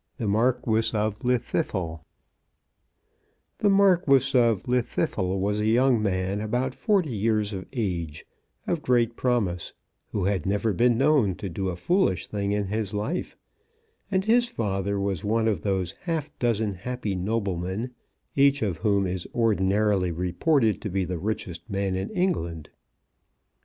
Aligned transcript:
The 0.17 0.27
Marquis 0.27 0.97
of 0.97 1.19
Llwddythlw 1.19 2.01
was 5.53 5.59
a 5.59 5.65
young 5.67 6.01
man 6.01 6.41
about 6.41 6.73
forty 6.73 7.15
years 7.15 7.53
of 7.53 7.67
age, 7.71 8.25
of 8.65 8.81
great 8.81 9.15
promise, 9.15 9.73
who 10.11 10.25
had 10.25 10.47
never 10.47 10.73
been 10.73 10.97
known 10.97 11.35
to 11.35 11.49
do 11.49 11.69
a 11.69 11.75
foolish 11.75 12.25
thing 12.25 12.51
in 12.51 12.65
his 12.65 12.95
life, 12.95 13.37
and 14.09 14.25
his 14.25 14.47
father 14.49 14.99
was 14.99 15.23
one 15.23 15.47
of 15.47 15.61
those 15.61 15.91
half 15.99 16.31
dozen 16.39 16.73
happy 16.73 17.13
noblemen, 17.13 17.93
each 18.35 18.63
of 18.63 18.77
whom 18.77 19.05
is 19.05 19.27
ordinarily 19.35 20.11
reported 20.11 20.81
to 20.81 20.89
be 20.89 21.05
the 21.05 21.19
richest 21.19 21.69
man 21.69 21.95
in 21.95 22.09
England. 22.09 22.71